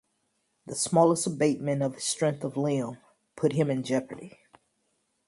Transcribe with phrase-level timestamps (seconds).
[0.65, 2.97] The smallest abatement of his strength of limb
[3.35, 4.39] put him in jeopardy.